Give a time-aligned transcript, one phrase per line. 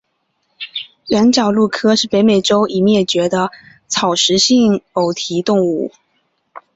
[1.09, 3.51] 原角鹿科是北美洲已灭绝的
[3.87, 5.91] 草食性偶蹄动物。